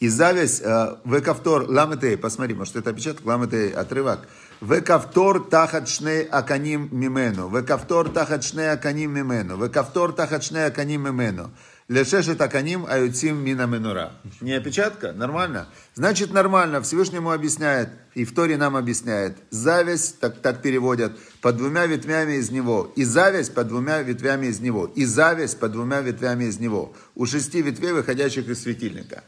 И 0.00 0.08
завязь, 0.08 0.60
э, 0.60 0.96
векавтор, 1.04 1.66
ламетей, 1.68 2.16
посмотри, 2.16 2.56
может 2.56 2.74
это 2.74 2.90
опечатка, 2.90 3.24
ламетей, 3.24 3.70
отрывок. 3.70 4.26
Векавтор 4.60 5.38
тахат 5.38 5.88
шней 5.88 6.24
аканим 6.24 6.88
мимену, 6.90 7.48
векавтор 7.48 8.08
тахат 8.08 8.42
шней 8.42 8.72
аканим 8.72 9.12
мимену, 9.12 9.62
векавтор 9.62 10.12
тахат 10.12 10.42
шней 10.42 10.66
аканим 10.66 11.04
мимену. 11.04 11.52
Лешешет 11.88 12.40
аканим 12.40 12.86
аютим 12.86 13.44
мина 13.44 13.66
менура. 13.66 14.12
Не 14.40 14.54
опечатка? 14.54 15.12
Нормально? 15.12 15.68
Значит, 15.94 16.32
нормально. 16.32 16.80
Всевышнему 16.80 17.30
объясняет, 17.30 17.90
и 18.14 18.24
в 18.24 18.34
Торе 18.34 18.56
нам 18.56 18.74
объясняет. 18.74 19.36
Зависть, 19.50 20.18
так, 20.18 20.40
так 20.40 20.62
переводят, 20.62 21.12
под 21.42 21.58
двумя 21.58 21.84
ветвями 21.84 22.36
из 22.36 22.50
него. 22.50 22.90
И 22.96 23.04
зависть 23.04 23.52
под 23.52 23.68
двумя 23.68 24.00
ветвями 24.00 24.46
из 24.46 24.60
него. 24.60 24.86
И 24.86 25.04
зависть 25.04 25.58
под 25.58 25.72
двумя 25.72 26.00
ветвями 26.00 26.44
из 26.44 26.58
него. 26.58 26.94
У 27.14 27.26
шести 27.26 27.60
ветвей, 27.60 27.92
выходящих 27.92 28.48
из 28.48 28.62
светильника. 28.62 29.22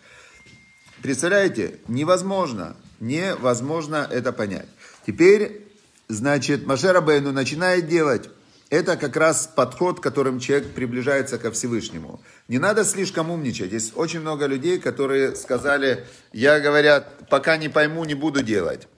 Представляете? 1.02 1.80
Невозможно. 1.88 2.74
Невозможно 3.00 4.08
это 4.10 4.32
понять. 4.32 4.68
Теперь, 5.06 5.68
значит, 6.08 6.66
Машера 6.66 7.02
Бейну 7.02 7.32
начинает 7.32 7.86
делать 7.86 8.30
это 8.70 8.96
как 8.96 9.16
раз 9.16 9.46
подход, 9.54 10.00
которым 10.00 10.40
человек 10.40 10.74
приближается 10.74 11.38
ко 11.38 11.50
Всевышнему. 11.50 12.20
Не 12.48 12.58
надо 12.58 12.84
слишком 12.84 13.30
умничать. 13.30 13.72
Есть 13.72 13.96
очень 13.96 14.20
много 14.20 14.46
людей, 14.46 14.78
которые 14.80 15.36
сказали, 15.36 16.04
я, 16.32 16.58
говорят, 16.58 17.28
пока 17.30 17.56
не 17.56 17.68
пойму, 17.68 18.04
не 18.04 18.14
буду 18.14 18.42
делать. 18.42 18.88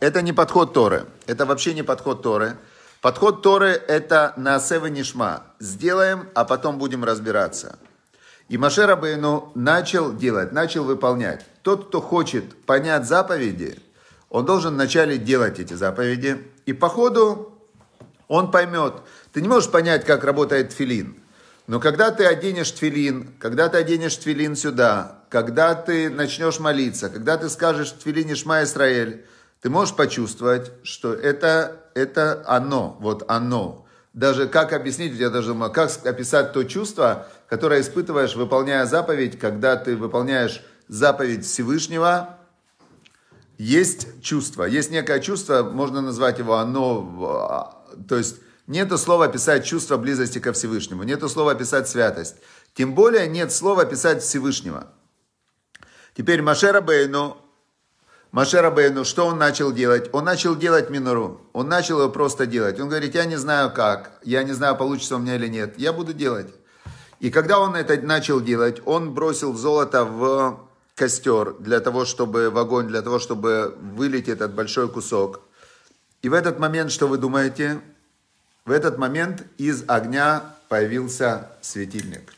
Это 0.00 0.22
не 0.22 0.32
подход 0.32 0.72
Торы. 0.72 1.06
Это 1.26 1.44
вообще 1.44 1.74
не 1.74 1.82
подход 1.82 2.22
Торы. 2.22 2.56
Подход 3.00 3.42
Торы– 3.42 3.68
это 3.88 4.32
на 4.36 4.58
Нишма. 4.88 5.44
Сделаем, 5.58 6.28
а 6.34 6.44
потом 6.44 6.78
будем 6.78 7.04
разбираться. 7.04 7.78
И 8.48 8.56
Маше 8.56 8.86
Рабейну 8.86 9.52
начал 9.54 10.14
делать, 10.14 10.52
начал 10.52 10.84
выполнять. 10.84 11.44
Тот, 11.62 11.88
кто 11.88 12.00
хочет 12.00 12.64
понять 12.64 13.06
заповеди, 13.06 13.78
он 14.30 14.46
должен 14.46 14.74
вначале 14.74 15.18
делать 15.18 15.60
эти 15.60 15.74
заповеди. 15.74 16.42
И 16.64 16.72
по 16.72 16.88
ходу 16.88 17.57
он 18.28 18.50
поймет. 18.50 18.94
Ты 19.32 19.40
не 19.40 19.48
можешь 19.48 19.70
понять, 19.70 20.04
как 20.04 20.24
работает 20.24 20.70
тфилин. 20.70 21.16
Но 21.66 21.80
когда 21.80 22.10
ты 22.10 22.24
оденешь 22.24 22.70
тфилин, 22.70 23.34
когда 23.38 23.68
ты 23.68 23.78
оденешь 23.78 24.16
тфилин 24.16 24.56
сюда, 24.56 25.24
когда 25.28 25.74
ты 25.74 26.08
начнешь 26.08 26.60
молиться, 26.60 27.10
когда 27.10 27.36
ты 27.36 27.48
скажешь 27.48 27.92
в 27.92 27.98
тфилине 27.98 28.34
Шма 28.34 28.62
Исраэль, 28.62 29.26
ты 29.60 29.70
можешь 29.70 29.94
почувствовать, 29.94 30.70
что 30.82 31.12
это, 31.12 31.80
это 31.94 32.42
оно, 32.46 32.96
вот 33.00 33.24
оно. 33.28 33.86
Даже 34.14 34.48
как 34.48 34.72
объяснить, 34.72 35.12
я 35.14 35.30
даже 35.30 35.48
думаю, 35.48 35.70
как 35.70 35.90
описать 36.06 36.52
то 36.52 36.64
чувство, 36.64 37.26
которое 37.48 37.80
испытываешь, 37.80 38.34
выполняя 38.34 38.86
заповедь, 38.86 39.38
когда 39.38 39.76
ты 39.76 39.96
выполняешь 39.96 40.62
заповедь 40.86 41.44
Всевышнего, 41.44 42.38
есть 43.58 44.22
чувство, 44.22 44.64
есть 44.64 44.90
некое 44.90 45.20
чувство, 45.20 45.64
можно 45.64 46.00
назвать 46.00 46.38
его 46.38 46.56
оно, 46.56 47.77
то 48.06 48.16
есть 48.16 48.36
нету 48.66 48.98
слова 48.98 49.26
описать 49.26 49.64
чувство 49.64 49.96
близости 49.96 50.38
ко 50.38 50.52
Всевышнему, 50.52 51.02
нету 51.02 51.28
слова 51.28 51.52
описать 51.52 51.88
святость. 51.88 52.36
Тем 52.74 52.94
более 52.94 53.26
нет 53.26 53.52
слова 53.52 53.82
описать 53.82 54.22
Всевышнего. 54.22 54.88
Теперь 56.16 56.42
Машера 56.42 56.80
Бейну, 56.80 57.36
Машера 58.30 58.70
Бейну, 58.70 59.04
что 59.04 59.26
он 59.26 59.38
начал 59.38 59.72
делать? 59.72 60.10
Он 60.12 60.24
начал 60.24 60.54
делать 60.54 60.90
минору. 60.90 61.40
Он 61.54 61.68
начал 61.68 62.00
его 62.00 62.10
просто 62.10 62.44
делать. 62.44 62.78
Он 62.78 62.88
говорит, 62.88 63.14
я 63.14 63.24
не 63.24 63.36
знаю 63.36 63.72
как, 63.72 64.20
я 64.22 64.42
не 64.42 64.52
знаю, 64.52 64.76
получится 64.76 65.16
у 65.16 65.18
меня 65.18 65.36
или 65.36 65.48
нет. 65.48 65.78
Я 65.78 65.92
буду 65.92 66.12
делать. 66.12 66.48
И 67.20 67.30
когда 67.30 67.58
он 67.58 67.74
это 67.74 68.00
начал 68.02 68.40
делать, 68.40 68.82
он 68.84 69.14
бросил 69.14 69.54
золото 69.54 70.04
в 70.04 70.68
костер 70.94 71.54
для 71.58 71.80
того, 71.80 72.04
чтобы 72.04 72.50
в 72.50 72.58
огонь, 72.58 72.86
для 72.86 73.02
того, 73.02 73.18
чтобы 73.18 73.76
вылить 73.80 74.28
этот 74.28 74.54
большой 74.54 74.88
кусок. 74.88 75.40
И 76.28 76.30
в 76.30 76.34
этот 76.34 76.58
момент, 76.58 76.92
что 76.92 77.08
вы 77.08 77.16
думаете? 77.16 77.80
В 78.66 78.70
этот 78.70 78.98
момент 78.98 79.46
из 79.56 79.84
огня 79.88 80.44
появился 80.68 81.48
светильник. 81.62 82.34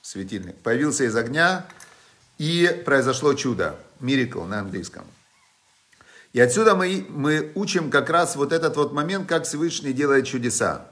светильник, 0.00 0.56
появился 0.62 1.04
из 1.04 1.14
огня, 1.14 1.66
и 2.38 2.82
произошло 2.86 3.34
чудо, 3.34 3.76
miracle 4.00 4.46
на 4.46 4.60
английском. 4.60 5.04
И 6.32 6.40
отсюда 6.40 6.74
мы, 6.74 7.04
мы 7.10 7.52
учим 7.56 7.90
как 7.90 8.08
раз 8.08 8.36
вот 8.36 8.54
этот 8.54 8.76
вот 8.76 8.94
момент, 8.94 9.28
как 9.28 9.44
Всевышний 9.44 9.92
делает 9.92 10.26
чудеса. 10.26 10.86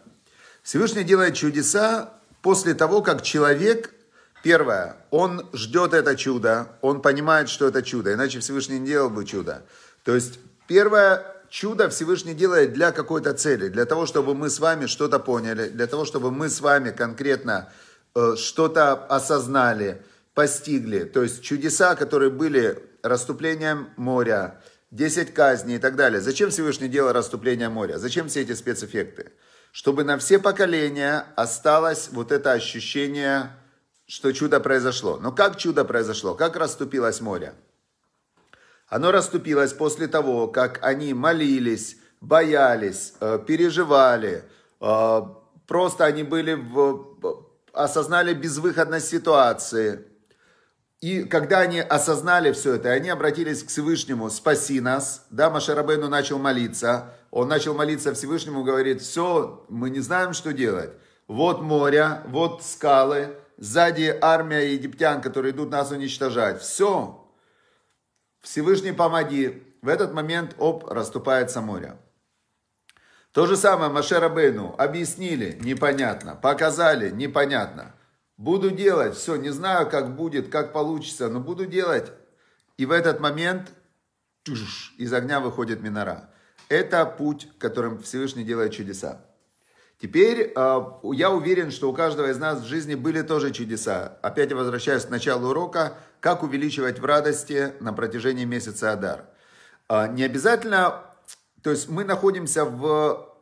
Всевышний 0.62 1.02
делает 1.02 1.34
чудеса 1.34 2.12
после 2.42 2.74
того, 2.74 3.00
как 3.00 3.22
человек, 3.22 3.94
первое, 4.42 4.96
он 5.10 5.48
ждет 5.54 5.94
это 5.94 6.14
чудо, 6.14 6.68
он 6.82 7.00
понимает, 7.00 7.48
что 7.48 7.66
это 7.66 7.82
чудо, 7.82 8.12
иначе 8.12 8.40
Всевышний 8.40 8.80
не 8.80 8.86
делал 8.88 9.08
бы 9.08 9.24
чудо. 9.24 9.62
То 10.04 10.14
есть, 10.14 10.38
первое 10.68 11.35
чудо 11.56 11.88
Всевышний 11.88 12.34
делает 12.34 12.74
для 12.74 12.92
какой-то 12.92 13.32
цели, 13.32 13.68
для 13.68 13.86
того, 13.86 14.04
чтобы 14.04 14.34
мы 14.34 14.50
с 14.50 14.60
вами 14.60 14.84
что-то 14.84 15.18
поняли, 15.18 15.70
для 15.70 15.86
того, 15.86 16.04
чтобы 16.04 16.30
мы 16.30 16.50
с 16.50 16.60
вами 16.60 16.90
конкретно 16.90 17.72
э, 18.14 18.34
что-то 18.36 18.92
осознали, 18.92 20.02
постигли. 20.34 21.04
То 21.04 21.22
есть 21.22 21.42
чудеса, 21.42 21.94
которые 21.94 22.30
были 22.30 22.78
расступлением 23.02 23.88
моря, 23.96 24.60
10 24.90 25.32
казней 25.32 25.76
и 25.76 25.78
так 25.78 25.96
далее. 25.96 26.20
Зачем 26.20 26.50
Всевышний 26.50 26.88
делал 26.88 27.12
расступление 27.12 27.70
моря? 27.70 27.96
Зачем 27.96 28.28
все 28.28 28.42
эти 28.42 28.52
спецэффекты? 28.52 29.32
Чтобы 29.72 30.04
на 30.04 30.18
все 30.18 30.38
поколения 30.38 31.24
осталось 31.36 32.10
вот 32.12 32.32
это 32.32 32.52
ощущение, 32.52 33.50
что 34.06 34.30
чудо 34.32 34.60
произошло. 34.60 35.16
Но 35.16 35.32
как 35.32 35.56
чудо 35.56 35.86
произошло? 35.86 36.34
Как 36.34 36.56
расступилось 36.56 37.22
море? 37.22 37.54
Оно 38.88 39.10
расступилось 39.10 39.72
после 39.72 40.06
того, 40.06 40.48
как 40.48 40.78
они 40.82 41.12
молились, 41.14 41.96
боялись, 42.20 43.14
э, 43.20 43.38
переживали, 43.46 44.44
э, 44.80 45.20
просто 45.66 46.04
они 46.04 46.22
были 46.22 46.54
в, 46.54 47.46
осознали 47.72 48.32
безвыходность 48.32 49.08
ситуации, 49.08 50.04
и 51.00 51.24
когда 51.24 51.60
они 51.60 51.80
осознали 51.80 52.52
все 52.52 52.74
это, 52.74 52.90
они 52.90 53.10
обратились 53.10 53.62
к 53.62 53.68
Всевышнему, 53.68 54.30
спаси 54.30 54.80
нас, 54.80 55.26
да, 55.30 55.50
Машарабейну 55.50 56.08
начал 56.08 56.38
молиться, 56.38 57.12
он 57.30 57.48
начал 57.48 57.74
молиться 57.74 58.14
Всевышнему, 58.14 58.64
говорит, 58.64 59.02
все, 59.02 59.64
мы 59.68 59.90
не 59.90 60.00
знаем, 60.00 60.32
что 60.32 60.52
делать. 60.52 60.90
Вот 61.28 61.60
море, 61.60 62.22
вот 62.28 62.62
скалы, 62.62 63.36
сзади 63.58 64.16
армия 64.22 64.72
египтян, 64.72 65.20
которые 65.20 65.52
идут 65.52 65.70
нас 65.70 65.90
уничтожать. 65.90 66.62
Все, 66.62 67.25
Всевышний 68.46 68.92
помоги. 68.92 69.64
В 69.82 69.88
этот 69.88 70.14
момент, 70.14 70.54
оп, 70.58 70.88
расступается 70.88 71.60
море. 71.60 71.96
То 73.32 73.44
же 73.44 73.56
самое 73.56 73.90
Машерабейну 73.90 74.72
объяснили, 74.78 75.58
непонятно, 75.60 76.36
показали, 76.36 77.10
непонятно. 77.10 77.92
Буду 78.36 78.70
делать, 78.70 79.16
все, 79.16 79.34
не 79.34 79.50
знаю, 79.50 79.90
как 79.90 80.14
будет, 80.14 80.48
как 80.48 80.72
получится, 80.72 81.28
но 81.28 81.40
буду 81.40 81.66
делать. 81.66 82.12
И 82.76 82.86
в 82.86 82.92
этот 82.92 83.18
момент 83.18 83.72
туш, 84.44 84.94
из 84.96 85.12
огня 85.12 85.40
выходит 85.40 85.82
минора. 85.82 86.30
Это 86.68 87.04
путь, 87.04 87.48
которым 87.58 88.00
Всевышний 88.00 88.44
делает 88.44 88.72
чудеса. 88.72 89.22
Теперь 90.00 90.52
э, 90.54 90.80
я 91.14 91.30
уверен, 91.32 91.72
что 91.72 91.90
у 91.90 91.92
каждого 91.92 92.30
из 92.30 92.38
нас 92.38 92.60
в 92.60 92.66
жизни 92.66 92.94
были 92.94 93.22
тоже 93.22 93.50
чудеса. 93.50 94.18
Опять 94.22 94.52
возвращаюсь 94.52 95.04
к 95.04 95.10
началу 95.10 95.48
урока, 95.48 95.94
как 96.26 96.42
увеличивать 96.42 96.98
в 96.98 97.04
радости 97.04 97.74
на 97.78 97.92
протяжении 97.92 98.44
месяца 98.44 98.90
Адар. 98.90 99.26
Э, 99.88 100.08
не 100.12 100.24
обязательно, 100.24 101.04
то 101.62 101.70
есть 101.70 101.88
мы 101.88 102.02
находимся 102.02 102.64
в, 102.64 103.32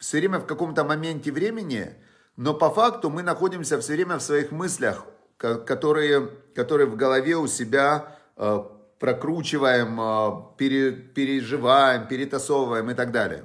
все 0.00 0.18
время 0.18 0.40
в 0.40 0.46
каком-то 0.46 0.82
моменте 0.82 1.30
времени, 1.30 1.94
но 2.36 2.54
по 2.54 2.70
факту 2.70 3.08
мы 3.08 3.22
находимся 3.22 3.78
все 3.78 3.92
время 3.92 4.16
в 4.16 4.22
своих 4.22 4.50
мыслях, 4.50 5.04
которые, 5.36 6.28
которые 6.56 6.88
в 6.88 6.96
голове 6.96 7.36
у 7.36 7.46
себя 7.46 8.16
э, 8.36 8.64
прокручиваем, 8.98 10.00
э, 10.00 10.56
пере, 10.56 10.90
переживаем, 10.90 12.08
перетасовываем 12.08 12.90
и 12.90 12.94
так 12.94 13.12
далее. 13.12 13.44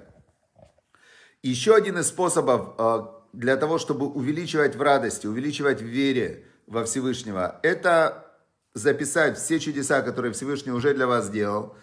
Еще 1.44 1.76
один 1.76 2.00
из 2.00 2.08
способов 2.08 3.14
для 3.34 3.56
того, 3.56 3.78
чтобы 3.78 4.08
увеличивать 4.08 4.76
в 4.76 4.82
радости, 4.82 5.28
увеличивать 5.28 5.80
в 5.80 5.86
вере 5.86 6.48
во 6.66 6.86
Всевышнего, 6.86 7.60
это 7.62 8.33
записать 8.74 9.38
все 9.38 9.60
чудеса, 9.60 10.02
которые 10.02 10.34
Всевышний 10.34 10.72
уже 10.72 10.94
для 10.94 11.08
вас 11.08 11.26
сделал, 11.26 11.76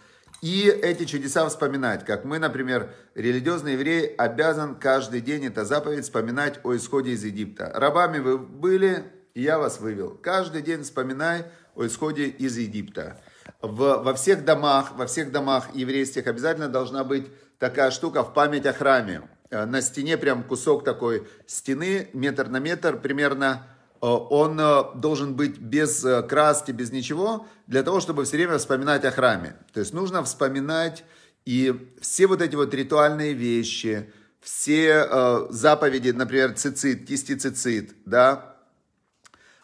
и 0.43 0.69
эти 0.69 1.05
чудеса 1.05 1.47
вспоминать. 1.49 2.05
Как 2.05 2.25
мы, 2.25 2.39
например, 2.39 2.95
религиозный 3.15 3.75
еврей 3.75 4.07
обязан 4.07 4.75
каждый 4.75 5.21
день, 5.21 5.47
это 5.47 5.65
заповедь, 5.65 6.05
вспоминать 6.05 6.61
о 6.65 6.75
исходе 6.75 7.11
из 7.11 7.25
Египта. 7.25 7.71
Рабами 7.75 8.21
вы 8.21 8.39
были, 8.39 9.05
и 9.35 9.43
я 9.43 9.59
вас 9.59 9.81
вывел. 9.81 10.19
Каждый 10.23 10.63
день 10.63 10.83
вспоминай 10.83 11.45
о 11.75 11.87
исходе 11.87 12.25
из 12.25 12.57
Египта. 12.57 13.21
В, 13.61 14.03
во 14.03 14.15
всех 14.15 14.45
домах, 14.45 14.93
во 14.97 15.07
всех 15.07 15.31
домах 15.31 15.75
еврейских 15.75 16.27
обязательно 16.27 16.69
должна 16.69 17.05
быть 17.05 17.27
такая 17.59 17.91
штука 17.91 18.23
в 18.23 18.33
память 18.33 18.65
о 18.65 18.73
храме. 18.73 19.23
Э, 19.51 19.67
на 19.67 19.83
стене 19.83 20.17
прям 20.17 20.43
кусок 20.43 20.85
такой 20.85 21.29
стены, 21.47 22.09
метр 22.15 22.49
на 22.49 22.59
метр 22.61 22.99
примерно, 22.99 23.67
он 24.09 24.59
э, 24.59 24.85
должен 24.95 25.35
быть 25.35 25.59
без 25.59 26.05
э, 26.05 26.23
краски, 26.23 26.73
без 26.73 26.91
ничего, 26.91 27.47
для 27.67 27.83
того, 27.83 28.01
чтобы 28.01 28.25
все 28.25 28.37
время 28.37 28.59
вспоминать 28.59 29.05
о 29.05 29.11
храме. 29.11 29.57
То 29.73 29.81
есть 29.81 29.93
нужно 29.93 30.25
вспоминать 30.25 31.05
и 31.45 31.91
все 32.01 32.27
вот 32.27 32.43
эти 32.43 32.55
вот 32.55 32.73
ритуальные 32.75 33.35
вещи, 33.35 34.13
все 34.41 35.47
заповеди, 35.51 36.11
например, 36.11 36.55
цицит, 36.55 37.07
кистицицит, 37.07 37.95
да, 38.07 38.57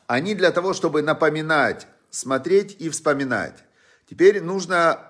они 0.07 0.35
для 0.35 0.53
того, 0.53 0.75
чтобы 0.75 1.03
напоминать, 1.03 1.87
смотреть 2.11 2.77
и 2.79 2.89
вспоминать. 2.89 3.65
Теперь 4.09 4.43
нужно 4.43 5.01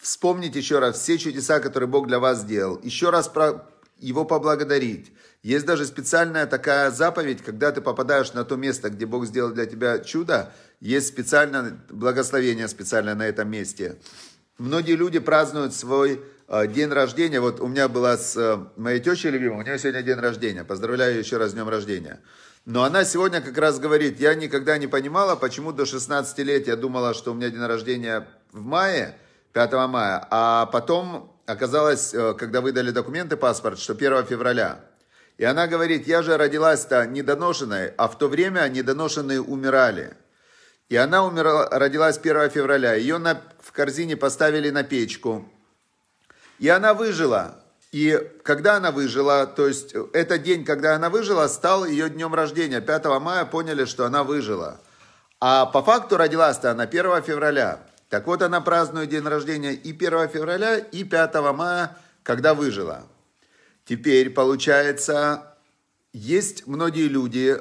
вспомнить 0.00 0.56
еще 0.56 0.78
раз 0.78 0.98
все 0.98 1.18
чудеса, 1.18 1.60
которые 1.60 1.88
Бог 1.88 2.06
для 2.06 2.18
вас 2.18 2.40
сделал, 2.40 2.78
еще 2.82 3.10
раз 3.10 3.28
про 3.28 3.68
его 4.00 4.24
поблагодарить, 4.24 5.12
есть 5.42 5.64
даже 5.64 5.86
специальная 5.86 6.46
такая 6.46 6.90
заповедь, 6.90 7.42
когда 7.42 7.72
ты 7.72 7.80
попадаешь 7.80 8.32
на 8.34 8.44
то 8.44 8.56
место, 8.56 8.90
где 8.90 9.06
Бог 9.06 9.24
сделал 9.26 9.52
для 9.52 9.64
тебя 9.64 9.98
чудо, 10.00 10.52
есть 10.80 11.08
специальное 11.08 11.78
благословение 11.88 12.68
специальное 12.68 13.14
на 13.14 13.26
этом 13.26 13.48
месте. 13.48 13.98
Многие 14.58 14.96
люди 14.96 15.18
празднуют 15.18 15.74
свой 15.74 16.20
э, 16.46 16.66
день 16.66 16.90
рождения. 16.90 17.40
Вот 17.40 17.60
у 17.60 17.68
меня 17.68 17.88
была 17.88 18.18
с 18.18 18.36
э, 18.36 18.58
моей 18.76 19.00
тещей 19.00 19.30
любимой, 19.30 19.60
у 19.60 19.62
нее 19.62 19.78
сегодня 19.78 20.02
день 20.02 20.18
рождения. 20.18 20.64
Поздравляю 20.64 21.18
еще 21.18 21.38
раз 21.38 21.52
с 21.52 21.54
днем 21.54 21.70
рождения. 21.70 22.20
Но 22.66 22.84
она 22.84 23.04
сегодня 23.04 23.40
как 23.40 23.56
раз 23.56 23.78
говорит, 23.78 24.20
я 24.20 24.34
никогда 24.34 24.76
не 24.76 24.86
понимала, 24.86 25.34
почему 25.34 25.72
до 25.72 25.86
16 25.86 26.38
лет 26.40 26.68
я 26.68 26.76
думала, 26.76 27.14
что 27.14 27.32
у 27.32 27.34
меня 27.34 27.48
день 27.48 27.64
рождения 27.64 28.28
в 28.52 28.62
мае, 28.62 29.16
5 29.54 29.72
мая, 29.88 30.26
а 30.30 30.66
потом 30.66 31.29
оказалось, 31.50 32.14
э, 32.14 32.34
когда 32.34 32.60
выдали 32.60 32.90
документы, 32.90 33.36
паспорт, 33.36 33.78
что 33.78 33.94
1 33.94 34.24
февраля. 34.26 34.80
И 35.38 35.44
она 35.44 35.66
говорит, 35.66 36.06
я 36.06 36.22
же 36.22 36.36
родилась-то 36.36 37.06
недоношенной, 37.06 37.94
а 37.96 38.08
в 38.08 38.18
то 38.18 38.28
время 38.28 38.68
недоношенные 38.68 39.40
умирали. 39.40 40.16
И 40.90 40.96
она 40.96 41.24
умерла, 41.24 41.68
родилась 41.70 42.18
1 42.18 42.50
февраля. 42.50 42.94
Ее 42.94 43.18
на, 43.18 43.40
в 43.60 43.72
корзине 43.72 44.16
поставили 44.16 44.70
на 44.70 44.82
печку. 44.82 45.48
И 46.58 46.68
она 46.68 46.94
выжила. 46.94 47.56
И 47.92 48.20
когда 48.42 48.76
она 48.76 48.90
выжила, 48.90 49.46
то 49.46 49.66
есть 49.66 49.94
этот 50.12 50.42
день, 50.42 50.64
когда 50.64 50.94
она 50.94 51.10
выжила, 51.10 51.48
стал 51.48 51.84
ее 51.84 52.10
днем 52.10 52.34
рождения. 52.34 52.80
5 52.80 53.04
мая 53.20 53.44
поняли, 53.44 53.84
что 53.84 54.04
она 54.04 54.24
выжила. 54.24 54.80
А 55.40 55.66
по 55.66 55.82
факту 55.82 56.16
родилась-то 56.16 56.70
она 56.70 56.84
1 56.84 57.22
февраля. 57.22 57.80
Так 58.10 58.26
вот 58.26 58.42
она 58.42 58.60
празднует 58.60 59.08
день 59.08 59.24
рождения 59.24 59.72
и 59.72 59.92
1 59.92 60.28
февраля, 60.28 60.76
и 60.76 61.04
5 61.04 61.34
мая, 61.54 61.96
когда 62.24 62.54
выжила. 62.54 63.06
Теперь, 63.84 64.30
получается, 64.30 65.56
есть 66.12 66.66
многие 66.66 67.06
люди 67.06 67.56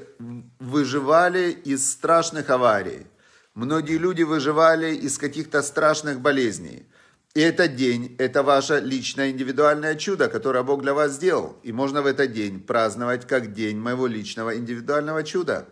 выживали 0.58 1.52
из 1.52 1.92
страшных 1.92 2.50
аварий. 2.50 3.06
Многие 3.54 4.00
люди 4.00 4.24
выживали 4.24 4.96
из 4.96 5.20
каких-то 5.20 5.62
страшных 5.62 6.20
болезней. 6.20 6.88
И 7.36 7.42
этот 7.42 7.76
день– 7.76 8.16
это 8.18 8.42
ваше 8.42 8.80
личное 8.80 9.30
индивидуальное 9.30 9.94
чудо, 9.94 10.30
которое 10.30 10.64
Бог 10.64 10.82
для 10.82 10.96
вас 10.96 11.12
сделал. 11.12 11.60
И 11.62 11.72
можно 11.72 12.02
в 12.02 12.08
этот 12.08 12.34
день 12.34 12.60
праздновать 12.60 13.28
как 13.28 13.54
день 13.54 13.78
моего 13.78 14.08
личного 14.08 14.58
индивидуального 14.58 15.24
чуда. 15.24 15.68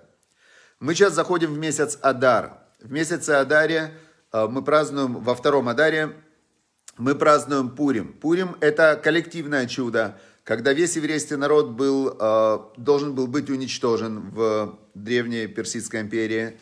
Мы 0.79 0.93
сейчас 0.93 1.13
заходим 1.13 1.55
в 1.55 1.57
месяц 1.57 1.97
Адар. 2.01 2.59
В 2.79 2.91
месяце 2.91 3.31
Адаре 3.31 3.97
мы 4.33 4.61
празднуем, 4.61 5.15
во 5.15 5.35
втором 5.35 5.69
Адаре 5.69 6.13
мы 6.97 7.15
празднуем 7.15 7.69
Пурим. 7.69 8.13
Пурим– 8.13 8.55
это 8.59 8.99
коллективное 9.01 9.67
чудо, 9.67 10.19
когда 10.43 10.73
весь 10.73 10.95
еврейский 10.95 11.35
народ 11.35 11.71
был, 11.71 12.15
э, 12.19 12.59
должен 12.77 13.13
был 13.13 13.27
быть 13.27 13.49
уничтожен 13.49 14.29
в 14.31 14.79
древней 14.93 15.47
Персидской 15.47 16.01
империи. 16.01 16.57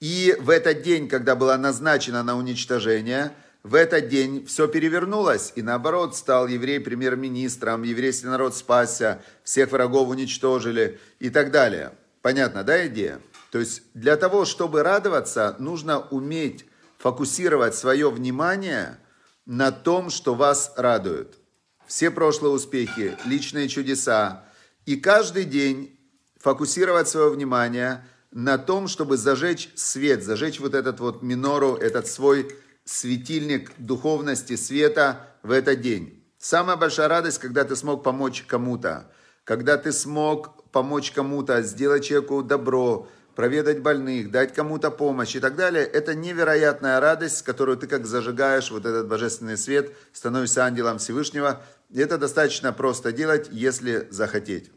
И 0.00 0.36
в 0.40 0.50
этот 0.50 0.82
день, 0.82 1.08
когда 1.08 1.36
была 1.36 1.56
назначена 1.56 2.22
на 2.22 2.36
уничтожение, 2.36 3.32
в 3.62 3.74
этот 3.74 4.08
день 4.08 4.44
все 4.46 4.68
перевернулось, 4.68 5.52
и 5.56 5.62
наоборот 5.62 6.16
стал 6.16 6.46
еврей 6.46 6.80
премьер-министром, 6.80 7.82
еврейский 7.82 8.26
народ 8.26 8.56
спасся, 8.56 9.22
всех 9.42 9.72
врагов 9.72 10.08
уничтожили 10.08 10.98
и 11.18 11.30
так 11.30 11.50
далее. 11.50 11.92
Понятно, 12.22 12.64
да, 12.64 12.86
идея? 12.86 13.20
То 13.50 13.58
есть 13.58 13.82
для 13.94 14.16
того, 14.16 14.44
чтобы 14.44 14.82
радоваться, 14.82 15.56
нужно 15.58 16.00
уметь 16.00 16.64
фокусировать 16.98 17.74
свое 17.74 18.10
внимание 18.10 18.98
на 19.46 19.72
том, 19.72 20.10
что 20.10 20.34
вас 20.34 20.72
радует. 20.76 21.38
Все 21.86 22.10
прошлые 22.10 22.52
успехи, 22.52 23.16
личные 23.24 23.68
чудеса. 23.68 24.44
И 24.84 24.96
каждый 24.96 25.44
день 25.44 25.98
фокусировать 26.38 27.08
свое 27.08 27.30
внимание 27.30 28.06
на 28.30 28.58
том, 28.58 28.88
чтобы 28.88 29.16
зажечь 29.16 29.70
свет, 29.74 30.22
зажечь 30.22 30.60
вот 30.60 30.74
этот 30.74 31.00
вот 31.00 31.22
минору, 31.22 31.76
этот 31.76 32.06
свой 32.06 32.54
светильник 32.84 33.72
духовности, 33.78 34.56
света 34.56 35.26
в 35.42 35.50
этот 35.50 35.80
день. 35.80 36.24
Самая 36.38 36.76
большая 36.76 37.08
радость, 37.08 37.38
когда 37.38 37.64
ты 37.64 37.74
смог 37.74 38.02
помочь 38.02 38.44
кому-то, 38.46 39.10
когда 39.44 39.76
ты 39.76 39.92
смог 39.92 40.70
помочь 40.70 41.10
кому-то, 41.10 41.62
сделать 41.62 42.04
человеку 42.04 42.42
добро, 42.42 43.08
проведать 43.38 43.82
больных, 43.82 44.32
дать 44.32 44.52
кому-то 44.52 44.90
помощь 44.90 45.36
и 45.36 45.38
так 45.38 45.54
далее, 45.54 45.84
это 45.84 46.16
невероятная 46.16 46.98
радость, 46.98 47.42
которую 47.42 47.78
ты 47.78 47.86
как 47.86 48.04
зажигаешь 48.04 48.72
вот 48.72 48.84
этот 48.84 49.06
божественный 49.06 49.56
свет, 49.56 49.92
становишься 50.12 50.64
ангелом 50.64 50.98
Всевышнего. 50.98 51.62
И 51.88 52.00
это 52.00 52.18
достаточно 52.18 52.72
просто 52.72 53.12
делать, 53.12 53.46
если 53.52 54.08
захотеть. 54.10 54.72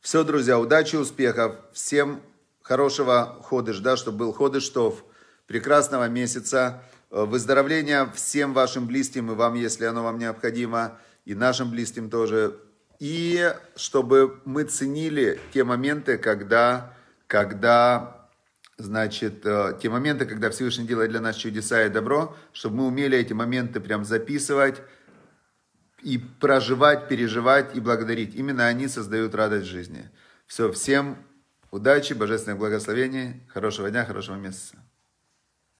Все, 0.00 0.22
друзья, 0.22 0.60
удачи, 0.60 0.94
успехов. 0.94 1.56
Всем 1.72 2.22
хорошего 2.62 3.42
ходыш, 3.42 3.80
да, 3.80 3.96
чтобы 3.96 4.18
был 4.18 4.32
ходыштов, 4.32 5.04
прекрасного 5.48 6.08
месяца, 6.08 6.84
выздоровления 7.10 8.12
всем 8.14 8.54
вашим 8.54 8.86
близким 8.86 9.32
и 9.32 9.34
вам, 9.34 9.54
если 9.54 9.86
оно 9.86 10.04
вам 10.04 10.20
необходимо, 10.20 11.00
и 11.24 11.34
нашим 11.34 11.72
близким 11.72 12.10
тоже. 12.10 12.60
И 13.00 13.52
чтобы 13.74 14.40
мы 14.44 14.62
ценили 14.62 15.40
те 15.52 15.64
моменты, 15.64 16.16
когда 16.16 16.94
когда, 17.34 18.28
значит, 18.78 19.44
э, 19.44 19.76
те 19.82 19.90
моменты, 19.90 20.24
когда 20.24 20.50
Всевышний 20.50 20.86
делает 20.86 21.10
для 21.10 21.20
нас 21.20 21.34
чудеса 21.34 21.84
и 21.84 21.88
добро, 21.88 22.36
чтобы 22.52 22.76
мы 22.76 22.86
умели 22.86 23.18
эти 23.18 23.32
моменты 23.32 23.80
прям 23.80 24.04
записывать 24.04 24.80
и 26.00 26.16
проживать, 26.16 27.08
переживать 27.08 27.74
и 27.74 27.80
благодарить. 27.80 28.36
Именно 28.36 28.68
они 28.68 28.86
создают 28.86 29.34
радость 29.34 29.66
жизни. 29.66 30.08
Все, 30.46 30.70
всем 30.70 31.16
удачи, 31.72 32.12
божественных 32.12 32.60
благословений, 32.60 33.42
хорошего 33.48 33.90
дня, 33.90 34.04
хорошего 34.04 34.36
месяца. 34.36 34.76